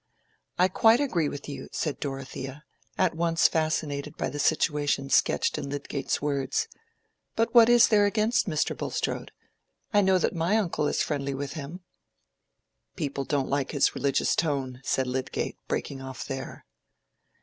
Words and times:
"I 0.57 0.67
quite 0.67 0.99
agree 0.99 1.29
with 1.29 1.47
you," 1.47 1.69
said 1.71 1.99
Dorothea, 1.99 2.63
at 2.97 3.13
once 3.13 3.47
fascinated 3.47 4.17
by 4.17 4.31
the 4.31 4.39
situation 4.39 5.11
sketched 5.11 5.59
in 5.59 5.69
Lydgate's 5.69 6.19
words. 6.23 6.67
"But 7.35 7.53
what 7.53 7.69
is 7.69 7.89
there 7.89 8.07
against 8.07 8.49
Mr. 8.49 8.75
Bulstrode? 8.75 9.31
I 9.93 10.01
know 10.01 10.17
that 10.17 10.33
my 10.33 10.57
uncle 10.57 10.87
is 10.87 11.03
friendly 11.03 11.35
with 11.35 11.53
him." 11.53 11.81
"People 12.95 13.25
don't 13.25 13.47
like 13.47 13.73
his 13.73 13.93
religious 13.93 14.35
tone," 14.35 14.81
said 14.83 15.05
Lydgate, 15.05 15.59
breaking 15.67 16.01
off 16.01 16.25
there. 16.25 16.65